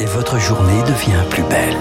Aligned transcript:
et 0.00 0.04
votre 0.06 0.38
journée 0.38 0.80
devient 0.82 1.24
plus 1.30 1.42
belle. 1.44 1.76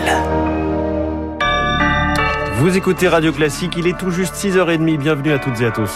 Vous 2.56 2.78
écoutez 2.78 3.08
Radio 3.08 3.32
Classique, 3.32 3.74
il 3.78 3.88
est 3.88 3.98
tout 3.98 4.12
juste 4.12 4.36
6h30. 4.36 4.98
Bienvenue 4.98 5.32
à 5.32 5.40
toutes 5.40 5.60
et 5.62 5.66
à 5.66 5.72
tous. 5.72 5.92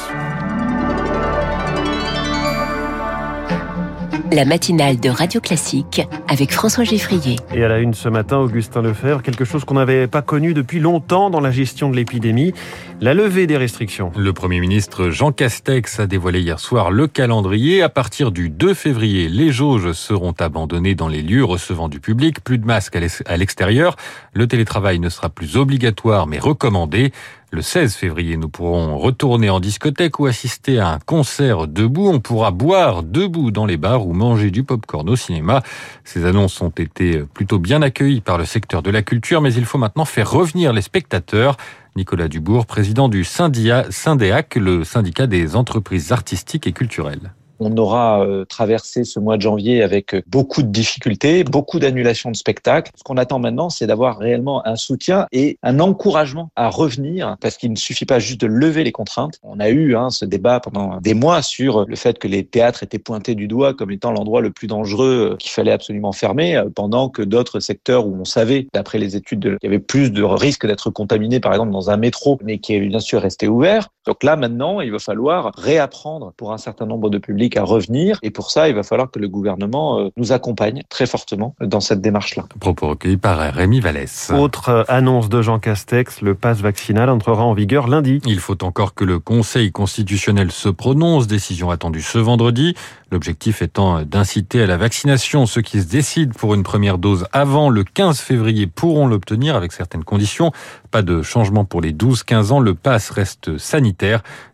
la 4.36 4.44
matinale 4.44 5.00
de 5.00 5.10
Radio 5.10 5.40
Classique 5.40 6.02
avec 6.28 6.52
François 6.52 6.84
Geffrier. 6.84 7.38
Et 7.54 7.64
à 7.64 7.70
la 7.70 7.80
une 7.80 7.94
ce 7.94 8.10
matin, 8.10 8.38
Augustin 8.38 8.82
Lefebvre, 8.82 9.22
quelque 9.22 9.46
chose 9.46 9.64
qu'on 9.64 9.76
n'avait 9.76 10.08
pas 10.08 10.22
connu 10.22 10.54
depuis 10.54 10.82
longtemps 10.82 11.30
dans 11.30 11.40
la 11.40 11.52
gestion 11.52 11.90
de 11.90 11.96
l'épidémie, 11.96 12.54
la 13.02 13.14
levée 13.14 13.46
des 13.46 13.58
restrictions. 13.58 14.12
Le 14.16 14.32
Premier 14.34 14.60
ministre 14.60 15.10
Jean 15.10 15.32
Castex 15.32 16.00
a 16.00 16.08
dévoilé 16.08 16.40
hier 16.40 16.60
soir 16.60 16.92
le 16.92 17.08
calendrier. 17.08 17.82
À 17.82 17.90
partir 17.90 18.32
du 18.32 18.50
2 18.50 18.74
février, 18.74 19.28
les 19.28 19.52
jauges 19.52 19.92
seront 19.92 20.34
abandonnées 20.40 20.96
dans 20.96 21.08
les 21.08 21.22
lieux 21.22 21.44
recevant 21.44 21.90
du 21.90 22.00
public. 22.00 22.44
Plus 22.44 22.58
de 22.58 22.66
masques 22.66 22.98
à 23.26 23.38
l'extérieur. 23.38 23.96
Le 24.34 24.48
télétravail 24.48 25.00
ne 25.00 25.10
sera 25.10 25.30
plus 25.30 25.58
obligatoire 25.58 26.26
mais 26.26 26.40
recommandé. 26.40 27.12
Le 27.52 27.62
16 27.62 27.96
février, 27.96 28.38
nous 28.38 28.50
pourrons 28.50 28.98
retourner 28.98 29.50
en 29.50 29.60
discothèque 29.60 30.20
ou 30.20 30.26
assister 30.26 30.80
à 30.80 30.90
un 30.90 31.00
concert 31.00 31.68
debout. 31.68 32.10
On 32.10 32.20
pourra 32.20 32.52
boire 32.52 33.04
debout 33.04 33.52
dans 33.52 33.66
les 33.66 33.78
bars 33.78 34.06
ou 34.06 34.14
manger 34.14 34.52
du 34.52 34.64
popcorn 34.64 35.10
au 35.10 35.16
cinéma. 35.16 35.64
Ces 36.04 36.26
annonces 36.26 36.60
ont 36.62 36.70
été 36.70 37.24
plutôt 37.34 37.60
bien 37.60 37.82
accueillies 37.82 38.22
par 38.22 38.38
le 38.38 38.46
secteur 38.46 38.82
de 38.82 38.92
la 38.92 39.04
culture, 39.04 39.42
mais 39.42 39.54
il 39.54 39.66
faut 39.66 39.78
maintenant 39.78 40.06
faire 40.06 40.30
revenir 40.30 40.74
les 40.74 40.82
spectateurs. 40.82 41.56
Nicolas 41.98 42.28
Dubourg, 42.28 42.66
président 42.66 43.08
du 43.08 43.24
Syndéac, 43.24 44.56
le 44.56 44.84
syndicat 44.84 45.28
des 45.28 45.56
entreprises 45.56 46.12
artistiques 46.12 46.68
et 46.68 46.74
culturelles. 46.74 47.34
On 47.60 47.76
aura 47.78 48.26
euh, 48.26 48.46
traversé 48.46 49.04
ce 49.04 49.20
mois 49.20 49.38
de 49.38 49.42
janvier 49.42 49.82
avec 49.82 50.14
euh, 50.14 50.22
beaucoup 50.28 50.62
de 50.62 50.68
difficultés, 50.68 51.44
beaucoup 51.44 51.80
d'annulations 51.80 52.32
de 52.32 52.36
spectacles. 52.36 52.92
Ce 52.96 53.04
qu'on 53.04 53.18
attend 53.18 53.40
maintenant, 53.40 53.70
c'est 53.70 53.88
d'avoir 53.88 54.18
réellement 54.18 54.66
un 54.68 54.76
soutien 54.76 55.28
et 55.32 55.58
un 55.64 55.80
encouragement 55.80 56.50
à 56.56 56.70
revenir, 56.70 57.38
parce 57.40 57.58
qu'il 57.58 57.72
ne 57.72 57.78
suffit 57.78 58.06
pas 58.06 58.20
juste 58.20 58.42
de 58.42 58.48
lever 58.48 58.84
les 58.84 58.92
contraintes. 58.92 59.40
On 59.44 59.60
a 59.60 59.70
eu 59.70 59.96
hein, 59.96 60.10
ce 60.10 60.26
débat 60.26 60.60
pendant 60.60 61.00
des 61.00 61.14
mois 61.14 61.42
sur 61.42 61.86
le 61.86 61.96
fait 61.96 62.20
que 62.20 62.28
les 62.28 62.46
théâtres 62.46 62.84
étaient 62.84 63.00
pointés 63.00 63.36
du 63.36 63.48
doigt 63.48 63.74
comme 63.74 63.92
étant 63.92 64.12
l'endroit 64.12 64.42
le 64.42 64.52
plus 64.52 64.68
dangereux 64.68 65.32
euh, 65.34 65.36
qu'il 65.38 65.52
fallait 65.52 65.72
absolument 65.72 66.12
fermer, 66.12 66.62
pendant 66.76 67.10
que 67.10 67.22
d'autres 67.22 67.60
secteurs 67.60 68.08
où 68.08 68.16
on 68.20 68.26
savait, 68.26 68.68
d'après 68.74 68.98
les 68.98 69.16
études, 69.16 69.58
qu'il 69.60 69.60
y 69.64 69.68
avait 69.68 69.80
plus 69.80 70.12
de 70.12 70.24
risques 70.24 70.68
d'être 70.68 70.90
contaminé, 70.90 71.40
par 71.40 71.54
exemple 71.54 71.72
dans 71.72 71.90
un 71.90 71.98
métro, 71.98 72.38
mais 72.44 72.60
qui 72.60 72.74
est 72.74 72.80
bien 72.80 73.00
sûr 73.00 73.22
resté 73.22 73.48
ouvert. 73.48 73.90
Donc 74.06 74.24
là, 74.24 74.36
maintenant, 74.36 74.82
il 74.82 74.92
va 74.92 75.00
falloir 75.00 75.52
réapprendre 75.58 76.34
pour 76.38 76.54
un 76.54 76.58
certain 76.58 76.86
nombre 76.86 77.10
de 77.10 77.18
publics 77.18 77.58
à 77.58 77.64
revenir. 77.64 78.20
Et 78.22 78.30
pour 78.30 78.52
ça, 78.52 78.70
il 78.70 78.76
va 78.76 78.84
falloir 78.84 79.10
que 79.10 79.20
le 79.20 79.28
gouvernement 79.28 80.00
euh, 80.00 80.10
nous 80.16 80.32
accompagne 80.32 80.84
très 80.90 81.08
fortement 81.08 81.56
dans 81.60 81.80
cette 81.80 82.02
démarche-là. 82.02 82.46
Propos 82.60 82.90
recueillis 82.90 83.18
par 83.18 83.40
Rémi 83.54 83.80
Vallès. 83.80 84.32
Autre 84.38 84.70
euh, 84.70 84.84
annonce 84.88 85.30
de 85.30 85.42
Jean 85.42 85.60
Castex, 85.60 86.22
le 86.22 86.36
passe 86.36 86.60
vaccinal 86.60 87.10
entrera 87.10 87.44
en 87.44 87.54
vigueur 87.54 87.88
lundi. 87.88 88.22
Il 88.26 88.40
faut 88.40 88.64
encore 88.64 88.94
que 88.94 89.04
le 89.04 89.20
Conseil 89.20 89.72
constitutionnel 89.72 90.52
se 90.52 90.70
prononce, 90.70 91.28
décision 91.28 91.72
attendue 91.72 92.02
ce 92.02 92.20
vendredi. 92.20 92.76
L'objectif 93.12 93.62
étant 93.62 94.02
d'inciter 94.02 94.62
à 94.62 94.68
la 94.68 94.78
vaccination. 94.78 95.46
Ceux 95.46 95.62
qui 95.62 95.82
se 95.82 95.88
décident 95.88 96.34
pour 96.38 96.54
une 96.54 96.64
première 96.64 96.98
dose 96.98 97.28
avant 97.32 97.70
le 97.70 97.84
15 97.84 98.20
février 98.20 98.68
pourront 98.68 99.08
l'obtenir 99.08 99.56
avec 99.56 99.72
certaines 99.72 100.04
conditions. 100.04 100.52
Pas 100.92 101.02
de 101.02 101.22
changement 101.22 101.66
pour 101.66 101.82
les 101.82 101.94
12-15 101.94 102.52
ans. 102.52 102.60
Le 102.60 102.74
pass 102.76 103.10
reste 103.10 103.58
sanitaire. 103.58 103.95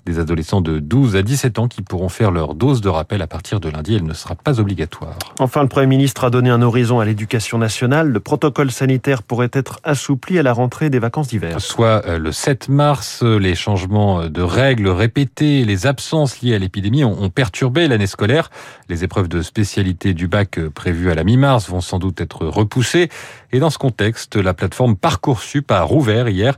Des 0.06 0.20
adolescents 0.20 0.62
de 0.62 0.80
12 0.80 1.16
à 1.16 1.22
17 1.22 1.60
ans 1.60 1.68
qui 1.68 1.82
pourront 1.82 2.10
faire 2.10 2.32
leur 2.32 2.56
dose 2.56 2.82
de 2.82 2.90
rappel 2.90 3.22
à 3.22 3.28
partir 3.28 3.60
de 3.60 3.70
lundi. 3.70 3.96
Elle 3.96 4.06
ne 4.06 4.14
sera 4.14 4.36
pas 4.36 4.60
obligatoire. 4.60 5.18
Enfin, 5.40 5.62
le 5.62 5.68
Premier 5.68 5.88
ministre 5.88 6.24
a 6.24 6.30
donné 6.30 6.50
un 6.50 6.62
horizon 6.62 7.00
à 7.00 7.06
l'éducation 7.06 7.58
nationale. 7.58 8.10
Le 8.10 8.20
protocole 8.20 8.72
sanitaire 8.72 9.24
pourrait 9.24 9.52
être 9.54 9.80
assoupli 9.84 10.40
à 10.40 10.44
la 10.44 10.54
rentrée 10.54 10.90
des 10.90 11.00
vacances 11.00 11.28
d'hiver. 11.28 11.60
Soit 11.62 12.06
euh, 12.08 12.18
le 12.18 12.32
7 12.32 12.70
mars, 12.70 13.24
les 13.24 13.56
changements 13.56 14.28
de 14.28 14.42
règles 14.42 14.88
répétés, 14.88 15.66
les 15.66 15.88
absences 15.88 16.42
liées 16.42 16.56
à 16.56 16.60
l'épidémie 16.60 17.04
ont 17.04 17.30
perturbé 17.30 17.88
l'année 17.88 18.08
scolaire. 18.08 18.50
Les 18.90 19.04
épreuves 19.04 19.28
de 19.28 19.42
spécialité 19.42 20.14
du 20.14 20.28
bac 20.28 20.60
prévues 20.70 21.12
à 21.12 21.16
la 21.16 21.24
mi-mars 21.24 21.70
vont 21.70 21.82
sans 21.82 22.00
doute 22.00 22.20
être 22.22 22.46
repoussées. 22.46 23.10
Et 23.52 23.60
dans 23.60 23.70
ce 23.70 23.78
contexte, 23.78 24.36
la 24.36 24.54
plateforme 24.54 24.96
Parcoursup 24.96 25.72
a 25.72 25.82
rouvert 25.82 26.30
hier. 26.30 26.58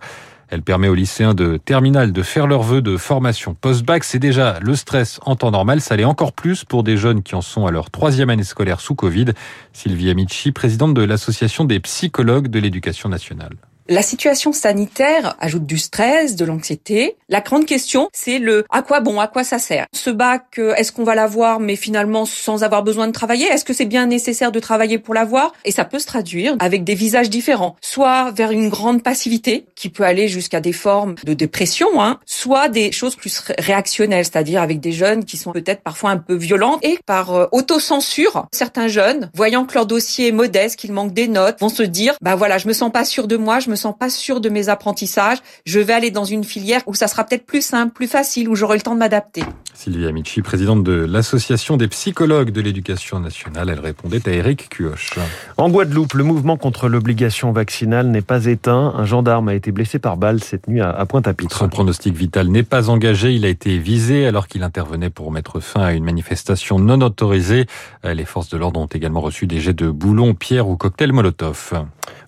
Elle 0.53 0.61
permet 0.61 0.87
aux 0.87 0.93
lycéens 0.93 1.33
de 1.33 1.57
terminale 1.57 2.11
de 2.11 2.21
faire 2.21 2.45
leur 2.45 2.61
vœu 2.61 2.83
de 2.83 2.95
formation 2.95 3.55
post-bac. 3.55 4.03
C'est 4.03 4.19
déjà 4.19 4.59
le 4.61 4.75
stress 4.75 5.19
en 5.25 5.35
temps 5.35 5.49
normal. 5.49 5.81
Ça 5.81 5.95
l'est 5.95 6.03
encore 6.03 6.31
plus 6.31 6.63
pour 6.63 6.83
des 6.83 6.95
jeunes 6.95 7.23
qui 7.23 7.33
en 7.33 7.41
sont 7.41 7.65
à 7.65 7.71
leur 7.71 7.89
troisième 7.89 8.29
année 8.29 8.43
scolaire 8.43 8.79
sous 8.79 8.93
Covid. 8.93 9.25
Sylvie 9.71 10.11
Amici, 10.11 10.51
présidente 10.51 10.93
de 10.93 11.01
l'Association 11.01 11.65
des 11.65 11.79
psychologues 11.79 12.49
de 12.49 12.59
l'éducation 12.59 13.09
nationale. 13.09 13.55
La 13.89 14.01
situation 14.01 14.53
sanitaire 14.53 15.35
ajoute 15.41 15.65
du 15.65 15.77
stress, 15.77 16.37
de 16.37 16.45
l'anxiété. 16.45 17.17
La 17.27 17.41
grande 17.41 17.65
question, 17.65 18.07
c'est 18.13 18.39
le 18.39 18.63
à 18.69 18.81
quoi 18.81 19.01
bon, 19.01 19.19
à 19.19 19.27
quoi 19.27 19.43
ça 19.43 19.59
sert? 19.59 19.87
Ce 19.93 20.09
bac, 20.09 20.57
euh, 20.57 20.73
est-ce 20.75 20.93
qu'on 20.93 21.03
va 21.03 21.15
l'avoir, 21.15 21.59
mais 21.59 21.75
finalement 21.75 22.23
sans 22.25 22.63
avoir 22.63 22.83
besoin 22.83 23.07
de 23.07 23.11
travailler? 23.11 23.45
Est-ce 23.47 23.65
que 23.65 23.73
c'est 23.73 23.83
bien 23.83 24.05
nécessaire 24.05 24.53
de 24.53 24.59
travailler 24.61 24.99
pour 24.99 25.13
l'avoir? 25.13 25.51
Et 25.65 25.71
ça 25.71 25.83
peut 25.83 25.99
se 25.99 26.05
traduire 26.05 26.55
avec 26.59 26.85
des 26.85 26.95
visages 26.95 27.29
différents, 27.29 27.75
soit 27.81 28.31
vers 28.31 28.51
une 28.51 28.69
grande 28.69 29.03
passivité 29.03 29.65
qui 29.75 29.89
peut 29.89 30.03
aller 30.03 30.29
jusqu'à 30.29 30.61
des 30.61 30.71
formes 30.71 31.15
de 31.25 31.33
dépression, 31.33 32.01
hein, 32.01 32.21
soit 32.25 32.69
des 32.69 32.93
choses 32.93 33.17
plus 33.17 33.43
réactionnelles, 33.59 34.23
c'est-à-dire 34.23 34.61
avec 34.61 34.79
des 34.79 34.93
jeunes 34.93 35.25
qui 35.25 35.35
sont 35.35 35.51
peut-être 35.51 35.83
parfois 35.83 36.11
un 36.11 36.17
peu 36.17 36.35
violents. 36.35 36.79
Et 36.83 36.99
par 37.05 37.33
euh, 37.35 37.47
autocensure, 37.51 38.45
certains 38.53 38.87
jeunes, 38.87 39.29
voyant 39.33 39.65
que 39.65 39.73
leur 39.73 39.87
dossier 39.87 40.29
est 40.29 40.31
modeste, 40.31 40.77
qu'il 40.77 40.93
manque 40.93 41.13
des 41.13 41.27
notes, 41.27 41.59
vont 41.59 41.67
se 41.67 41.83
dire 41.83 42.15
bah 42.21 42.35
voilà, 42.35 42.57
je 42.57 42.69
me 42.69 42.73
sens 42.73 42.89
pas 42.89 43.03
sûr 43.03 43.27
de 43.27 43.35
moi, 43.35 43.59
je 43.59 43.72
sens 43.75 43.95
pas 43.97 44.09
sûr 44.09 44.41
de 44.41 44.49
mes 44.49 44.69
apprentissages, 44.69 45.39
je 45.65 45.79
vais 45.79 45.93
aller 45.93 46.11
dans 46.11 46.25
une 46.25 46.43
filière 46.43 46.81
où 46.87 46.93
ça 46.93 47.07
sera 47.07 47.23
peut-être 47.23 47.45
plus 47.45 47.63
simple, 47.63 47.93
plus 47.93 48.07
facile, 48.07 48.49
où 48.49 48.55
j'aurai 48.55 48.77
le 48.77 48.81
temps 48.81 48.93
de 48.93 48.99
m'adapter. 48.99 49.43
Sylvie 49.73 50.05
Amici, 50.05 50.41
présidente 50.41 50.83
de 50.83 50.93
l'Association 50.93 51.77
des 51.77 51.87
psychologues 51.87 52.51
de 52.51 52.61
l'éducation 52.61 53.19
nationale, 53.19 53.69
elle 53.69 53.79
répondait 53.79 54.21
à 54.27 54.31
Eric 54.31 54.69
Cuoche. 54.69 55.11
En 55.57 55.69
Guadeloupe, 55.69 56.13
le 56.13 56.23
mouvement 56.23 56.57
contre 56.57 56.87
l'obligation 56.87 57.51
vaccinale 57.51 58.07
n'est 58.07 58.21
pas 58.21 58.45
éteint. 58.45 58.93
Un 58.95 59.05
gendarme 59.05 59.49
a 59.49 59.55
été 59.55 59.71
blessé 59.71 59.99
par 59.99 60.17
balle 60.17 60.43
cette 60.43 60.67
nuit 60.67 60.81
à 60.81 61.05
Pointe-à-Pitre. 61.05 61.57
Son 61.57 61.69
pronostic 61.69 62.15
vital 62.15 62.47
n'est 62.47 62.63
pas 62.63 62.89
engagé. 62.89 63.33
Il 63.33 63.45
a 63.45 63.49
été 63.49 63.77
visé 63.77 64.27
alors 64.27 64.47
qu'il 64.47 64.63
intervenait 64.63 65.09
pour 65.09 65.31
mettre 65.31 65.59
fin 65.59 65.81
à 65.81 65.93
une 65.93 66.03
manifestation 66.03 66.79
non 66.79 67.01
autorisée. 67.01 67.65
Les 68.03 68.25
forces 68.25 68.49
de 68.49 68.57
l'ordre 68.57 68.79
ont 68.79 68.87
également 68.87 69.21
reçu 69.21 69.47
des 69.47 69.59
jets 69.59 69.73
de 69.73 69.89
boulons, 69.89 70.33
pierres 70.33 70.67
ou 70.67 70.77
cocktails 70.77 71.11
Molotov. 71.11 71.73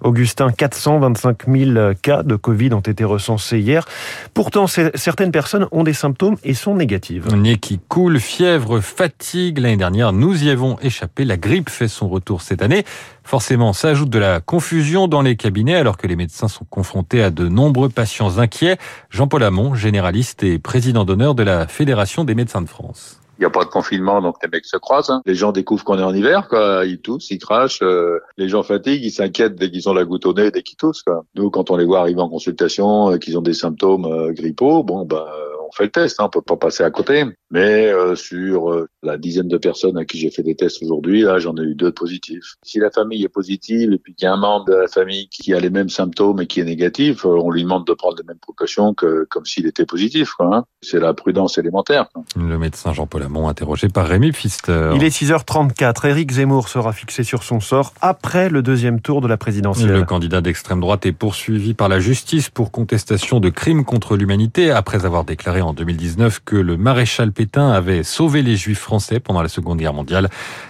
Augustin, 0.01 0.51
425 0.51 1.47
000 1.47 1.93
cas 2.01 2.23
de 2.23 2.35
Covid 2.35 2.73
ont 2.73 2.79
été 2.79 3.03
recensés 3.03 3.59
hier. 3.59 3.85
Pourtant, 4.33 4.67
certaines 4.67 5.31
personnes 5.31 5.67
ont 5.71 5.83
des 5.83 5.93
symptômes 5.93 6.37
et 6.43 6.53
sont 6.53 6.75
négatives. 6.75 7.33
Nez 7.35 7.57
qui 7.57 7.79
coule, 7.79 8.19
fièvre, 8.19 8.79
fatigue. 8.79 9.59
L'année 9.59 9.77
dernière, 9.77 10.13
nous 10.13 10.43
y 10.43 10.49
avons 10.49 10.77
échappé. 10.79 11.25
La 11.25 11.37
grippe 11.37 11.69
fait 11.69 11.87
son 11.87 12.07
retour 12.09 12.41
cette 12.41 12.61
année. 12.61 12.85
Forcément, 13.23 13.73
ça 13.73 13.89
ajoute 13.89 14.09
de 14.09 14.19
la 14.19 14.39
confusion 14.39 15.07
dans 15.07 15.21
les 15.21 15.35
cabinets 15.35 15.75
alors 15.75 15.97
que 15.97 16.07
les 16.07 16.15
médecins 16.15 16.47
sont 16.47 16.65
confrontés 16.65 17.23
à 17.23 17.31
de 17.31 17.47
nombreux 17.47 17.89
patients 17.89 18.37
inquiets. 18.37 18.77
Jean-Paul 19.09 19.43
Hamon, 19.43 19.75
généraliste 19.75 20.43
et 20.43 20.59
président 20.59 21.05
d'honneur 21.05 21.35
de 21.35 21.43
la 21.43 21.67
Fédération 21.67 22.23
des 22.23 22.35
médecins 22.35 22.61
de 22.61 22.69
France. 22.69 23.19
Il 23.37 23.41
n'y 23.41 23.45
a 23.45 23.49
pas 23.49 23.65
de 23.65 23.69
confinement, 23.69 24.21
donc 24.21 24.37
les 24.41 24.49
mecs 24.49 24.65
se 24.65 24.77
croisent. 24.77 25.09
Hein. 25.09 25.21
Les 25.25 25.35
gens 25.35 25.51
découvrent 25.51 25.83
qu'on 25.83 25.99
est 25.99 26.03
en 26.03 26.13
hiver, 26.13 26.47
quoi. 26.47 26.85
Ils 26.85 26.99
toussent, 26.99 27.29
ils 27.31 27.39
crachent. 27.39 27.81
Euh, 27.81 28.19
les 28.37 28.47
gens 28.47 28.63
fatiguent, 28.63 29.03
ils 29.03 29.11
s'inquiètent 29.11 29.55
dès 29.55 29.69
qu'ils 29.69 29.89
ont 29.89 29.93
la 29.93 30.05
goutte 30.05 30.25
au 30.25 30.33
nez, 30.33 30.51
dès 30.51 30.63
qu'ils 30.63 30.77
toussent, 30.77 31.03
quoi. 31.03 31.25
Nous, 31.35 31.49
quand 31.49 31.69
on 31.69 31.75
les 31.75 31.85
voit 31.85 31.99
arriver 31.99 32.21
en 32.21 32.29
consultation, 32.29 33.11
euh, 33.11 33.17
qu'ils 33.17 33.37
ont 33.37 33.41
des 33.41 33.53
symptômes 33.53 34.05
euh, 34.05 34.31
grippaux, 34.31 34.83
bon, 34.83 35.05
bah, 35.05 35.27
on 35.67 35.71
fait 35.71 35.85
le 35.85 35.91
test, 35.91 36.19
hein, 36.19 36.25
on 36.25 36.29
peut 36.29 36.41
pas 36.41 36.55
passer 36.55 36.83
à 36.83 36.91
côté. 36.91 37.25
Mais 37.55 37.87
euh, 37.87 38.15
sur 38.15 38.69
euh, 38.69 38.89
la 39.01 39.17
dizaine 39.17 39.47
de 39.47 39.57
personnes 39.57 39.97
à 39.97 40.03
qui 40.03 40.19
j'ai 40.19 40.29
fait 40.29 40.43
des 40.43 40.55
tests 40.55 40.83
aujourd'hui, 40.83 41.21
là, 41.21 41.39
j'en 41.39 41.55
ai 41.55 41.61
eu 41.61 41.73
deux 41.73 41.93
positifs. 41.93 42.55
Si 42.63 42.79
la 42.79 42.91
famille 42.91 43.23
est 43.23 43.29
positive 43.29 43.93
et 43.93 43.97
puis 43.97 44.13
qu'il 44.13 44.25
y 44.25 44.27
a 44.27 44.33
un 44.33 44.37
membre 44.37 44.65
de 44.65 44.73
la 44.73 44.89
famille 44.89 45.29
qui 45.29 45.53
a 45.53 45.59
les 45.61 45.69
mêmes 45.69 45.87
symptômes 45.87 46.41
et 46.41 46.47
qui 46.47 46.59
est 46.59 46.65
négatif, 46.65 47.23
euh, 47.23 47.29
on 47.29 47.49
lui 47.49 47.63
demande 47.63 47.87
de 47.87 47.93
prendre 47.93 48.17
les 48.17 48.25
mêmes 48.27 48.39
précautions 48.39 48.93
que 48.93 49.25
comme 49.29 49.45
s'il 49.45 49.67
était 49.67 49.85
positif. 49.85 50.33
Hein. 50.39 50.65
C'est 50.81 50.99
la 50.99 51.13
prudence 51.13 51.57
élémentaire. 51.57 52.09
Le 52.35 52.57
médecin 52.57 52.91
Jean-Paul 52.91 53.23
Hamon, 53.23 53.47
interrogé 53.47 53.87
par 53.87 54.05
Rémi 54.05 54.33
Pfister. 54.33 54.91
Il 54.93 55.05
est 55.05 55.17
6h34. 55.17 56.07
Éric 56.09 56.31
Zemmour 56.31 56.67
sera 56.67 56.91
fixé 56.91 57.23
sur 57.23 57.43
son 57.43 57.61
sort 57.61 57.93
après 58.01 58.49
le 58.49 58.63
deuxième 58.63 58.99
tour 58.99 59.21
de 59.21 59.29
la 59.29 59.37
présidentielle. 59.37 59.93
Le 59.93 60.03
candidat 60.03 60.41
d'extrême 60.41 60.81
droite 60.81 61.05
est 61.05 61.13
poursuivi 61.13 61.73
par 61.73 61.87
la 61.87 62.01
justice 62.01 62.49
pour 62.49 62.71
contestation 62.71 63.39
de 63.39 63.47
crimes 63.47 63.85
contre 63.85 64.17
l'humanité 64.17 64.71
après 64.71 65.05
avoir 65.05 65.23
déclaré 65.23 65.61
en 65.61 65.71
2019 65.71 66.41
que 66.43 66.57
le 66.57 66.75
maréchal 66.75 67.31
pétain 67.31 67.44
Pétain 67.45 67.69
avait 67.69 68.01
sauvé 68.01 68.41
les 68.41 68.55
juifs 68.55 68.79
français 68.79 69.19
pendant 69.19 69.43
la 69.43 69.49
Seconde 69.49 69.77
Guerre 69.77 69.93
mondiale. 69.93 70.29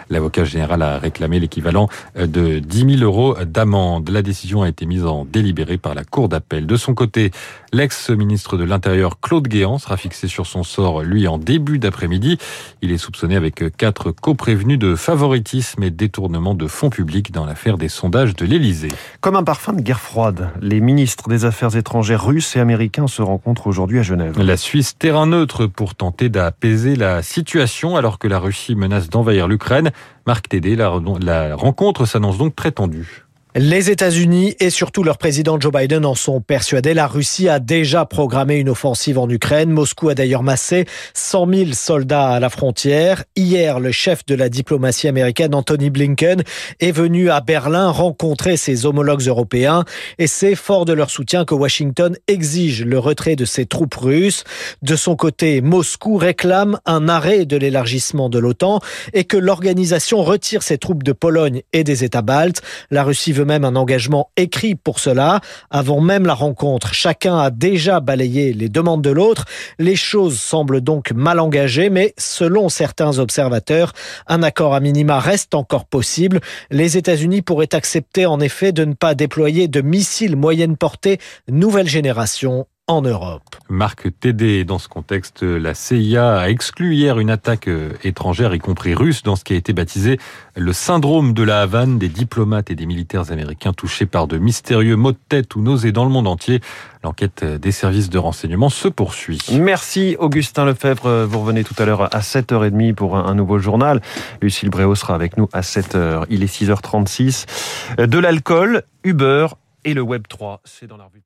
L'avocat 0.10 0.44
général 0.44 0.82
a 0.82 1.00
réclamé 1.00 1.40
l'équivalent 1.40 1.88
de 2.20 2.60
10 2.60 2.98
000 2.98 3.02
euros 3.02 3.34
d'amende. 3.46 4.10
La 4.10 4.22
décision 4.22 4.62
a 4.62 4.68
été 4.68 4.86
mise 4.86 5.06
en 5.06 5.24
délibéré 5.24 5.78
par 5.78 5.96
la 5.96 6.04
Cour 6.04 6.28
d'appel. 6.28 6.68
De 6.68 6.76
son 6.76 6.94
côté, 6.94 7.32
l'ex-ministre 7.72 8.58
de 8.58 8.66
l'Intérieur 8.66 9.22
Claude 9.22 9.48
Guéant 9.48 9.78
sera 9.78 9.96
fixé 9.96 10.28
sur 10.28 10.48
son 10.48 10.64
sort, 10.64 11.02
lui, 11.02 11.30
en 11.30 11.38
début 11.38 11.80
d'après-midi. 11.80 12.38
Il 12.82 12.92
est 12.92 12.98
soupçonné 12.98 13.38
avec 13.38 13.64
quatre 13.78 14.12
co-prévenus 14.12 14.78
de 14.78 14.96
favoritisme 14.96 15.82
et 15.82 15.92
détournement 15.92 16.56
de 16.56 16.68
fonds 16.68 16.90
publics 16.90 17.32
dans 17.32 17.46
l'affaire 17.46 17.78
des 17.78 17.90
sondages 17.90 18.36
de 18.36 18.46
l'Élysée. 18.46 18.92
Comme 19.22 19.38
un 19.38 19.44
parfum 19.44 19.72
de 19.72 19.82
guerre 19.82 20.02
froide, 20.02 20.50
les 20.62 20.82
ministres 20.82 21.30
des 21.30 21.46
Affaires 21.46 21.78
étrangères 21.78 22.26
russes 22.26 22.58
et 22.58 22.60
américains 22.60 23.08
se 23.08 23.22
rencontrent 23.22 23.68
aujourd'hui 23.68 24.00
à 24.00 24.04
Genève. 24.04 24.38
La 24.38 24.58
Suisse, 24.58 24.98
terrain 24.98 25.26
neutre 25.26 25.68
pour 25.68 25.96
tenter 25.96 26.28
d'apaiser 26.28 26.55
la 26.96 27.22
situation 27.22 27.96
alors 27.96 28.18
que 28.20 28.28
la 28.28 28.40
Russie 28.40 28.76
menace 28.76 29.10
d'envahir 29.10 29.48
l'Ukraine. 29.48 29.92
Marc 30.26 30.50
Tédé, 30.50 30.76
la, 30.76 31.00
la 31.22 31.56
rencontre 31.56 32.06
s'annonce 32.06 32.38
donc 32.38 32.56
très 32.56 32.72
tendue. 32.72 33.25
Les 33.58 33.90
États-Unis 33.90 34.54
et 34.60 34.70
surtout 34.70 35.02
leur 35.02 35.18
président 35.18 35.58
Joe 35.58 35.72
Biden 35.72 36.06
en 36.06 36.14
sont 36.14 36.42
persuadés. 36.42 36.94
La 36.94 37.08
Russie 37.08 37.48
a 37.48 37.60
déjà 37.60 38.04
programmé 38.04 38.58
une 38.58 38.68
offensive 38.68 39.18
en 39.18 39.30
Ukraine. 39.30 39.70
Moscou 39.70 40.10
a 40.10 40.14
d'ailleurs 40.14 40.44
massé 40.44 40.84
100 41.14 41.54
000 41.54 41.72
soldats 41.72 42.32
à 42.32 42.42
la 42.42 42.50
frontière. 42.50 43.24
Hier, 43.38 43.80
le 43.80 43.94
chef 43.94 44.26
de 44.26 44.36
la 44.36 44.50
diplomatie 44.50 45.08
américaine, 45.08 45.56
Anthony 45.56 45.90
Blinken, 45.90 46.44
est 46.82 46.92
venu 46.92 47.30
à 47.30 47.40
Berlin 47.40 47.92
rencontrer 47.92 48.58
ses 48.58 48.86
homologues 48.86 49.26
européens. 49.26 49.86
Et 50.20 50.28
c'est 50.28 50.56
fort 50.56 50.84
de 50.84 50.92
leur 50.92 51.10
soutien 51.10 51.46
que 51.46 51.56
Washington 51.56 52.18
exige 52.28 52.84
le 52.84 53.00
retrait 53.00 53.38
de 53.38 53.46
ses 53.46 53.66
troupes 53.66 53.96
russes. 53.96 54.44
De 54.82 54.98
son 54.98 55.16
côté, 55.16 55.62
Moscou 55.62 56.18
réclame 56.18 56.78
un 56.86 57.08
arrêt 57.08 57.46
de 57.46 57.56
l'élargissement 57.56 58.28
de 58.28 58.38
l'OTAN 58.38 58.82
et 59.14 59.24
que 59.24 59.38
l'organisation 59.38 60.24
retire 60.24 60.62
ses 60.62 60.78
troupes 60.78 61.04
de 61.04 61.14
Pologne 61.14 61.62
et 61.72 61.86
des 61.86 62.04
États 62.04 62.22
baltes. 62.22 62.62
La 62.92 63.06
Russie 63.06 63.32
veut 63.32 63.45
même 63.46 63.64
un 63.64 63.78
engagement 63.78 64.30
écrit 64.36 64.76
pour 64.76 65.00
cela. 65.00 65.40
Avant 65.70 66.02
même 66.02 66.26
la 66.26 66.34
rencontre, 66.34 66.94
chacun 66.94 67.38
a 67.38 67.50
déjà 67.50 68.02
balayé 68.02 68.52
les 68.52 68.68
demandes 68.68 69.02
de 69.02 69.12
l'autre. 69.12 69.46
Les 69.80 69.96
choses 69.96 70.38
semblent 70.38 70.82
donc 70.82 71.12
mal 71.14 71.40
engagées, 71.40 71.90
mais 71.90 72.14
selon 72.18 72.68
certains 72.68 73.20
observateurs, 73.20 73.94
un 74.28 74.44
accord 74.44 74.74
à 74.74 74.80
minima 74.80 75.20
reste 75.20 75.56
encore 75.56 75.86
possible. 75.86 76.42
Les 76.72 76.98
États-Unis 76.98 77.42
pourraient 77.42 77.74
accepter 77.74 78.26
en 78.26 78.40
effet 78.40 78.72
de 78.72 78.84
ne 78.84 78.94
pas 78.94 79.16
déployer 79.16 79.68
de 79.68 79.82
missiles 79.82 80.36
moyenne 80.36 80.76
portée 80.76 81.20
nouvelle 81.48 81.88
génération 81.88 82.68
en 82.88 83.02
Europe. 83.02 83.42
Marc 83.68 84.08
Tédé, 84.20 84.64
dans 84.64 84.78
ce 84.78 84.88
contexte, 84.88 85.42
la 85.42 85.74
CIA 85.74 86.38
a 86.38 86.50
exclu 86.50 86.94
hier 86.94 87.18
une 87.18 87.32
attaque 87.32 87.68
euh, 87.68 87.94
étrangère, 88.04 88.54
y 88.54 88.60
compris 88.60 88.94
russe, 88.94 89.24
dans 89.24 89.36
ce 89.36 89.44
qui 89.44 89.54
a 89.54 89.56
été 89.56 89.74
baptisé 89.74 90.20
le 90.56 90.72
syndrome 90.72 91.34
de 91.34 91.42
la 91.42 91.62
Havane 91.62 91.98
des 91.98 92.10
diplomates 92.10 92.70
et 92.70 92.76
des 92.76 92.86
militaires 92.86 93.32
américains 93.32 93.74
touchés 93.74 94.06
par 94.06 94.28
de 94.28 94.38
mystérieux 94.38 94.96
maux 94.98 95.14
de 95.14 95.18
tête 95.30 95.56
ou 95.56 95.62
nausées 95.62 95.92
dans 95.92 96.04
le 96.04 96.12
monde 96.12 96.28
entier. 96.28 96.62
L'enquête 97.04 97.44
des 97.44 97.72
services 97.72 98.12
de 98.12 98.20
renseignement 98.20 98.70
se 98.70 98.88
poursuit. 98.88 99.42
Merci 99.52 100.16
Augustin 100.20 100.66
Lefebvre. 100.66 101.26
Vous 101.26 101.40
revenez 101.40 101.64
tout 101.64 101.76
à 101.80 101.86
l'heure 101.86 102.04
à 102.16 102.20
7h30 102.20 102.94
pour 102.94 103.18
un 103.18 103.34
nouveau 103.34 103.58
journal. 103.58 104.02
Lucille 104.42 104.70
Bréau 104.70 104.94
sera 104.94 105.16
avec 105.16 105.38
nous 105.38 105.50
à 105.54 105.62
7h. 105.62 106.26
Il 106.30 106.44
est 106.44 106.62
6h36. 106.62 108.06
De 108.06 108.20
l'alcool, 108.20 108.84
Uber 109.04 109.48
et 109.84 109.94
le 109.94 110.02
Web 110.02 110.28
3. 110.28 110.62
C'est 110.66 110.88
dans 110.88 110.98
la 110.98 111.06
revue 111.06 111.22